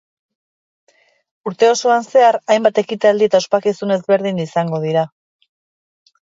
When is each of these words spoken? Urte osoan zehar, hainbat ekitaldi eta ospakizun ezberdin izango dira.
Urte 1.51 1.69
osoan 1.73 2.07
zehar, 2.13 2.37
hainbat 2.53 2.81
ekitaldi 2.83 3.29
eta 3.31 3.43
ospakizun 3.45 3.95
ezberdin 3.97 4.41
izango 4.47 4.83
dira. 4.89 5.07